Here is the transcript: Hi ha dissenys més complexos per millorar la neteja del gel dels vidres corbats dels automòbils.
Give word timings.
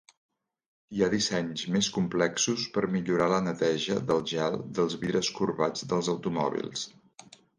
Hi 0.93 1.01
ha 1.01 1.09
dissenys 1.13 1.65
més 1.75 1.89
complexos 1.97 2.63
per 2.77 2.83
millorar 2.95 3.27
la 3.33 3.41
neteja 3.49 3.99
del 4.13 4.25
gel 4.33 4.59
dels 4.79 4.97
vidres 5.05 5.31
corbats 5.41 5.89
dels 5.95 6.13
automòbils. 6.17 6.89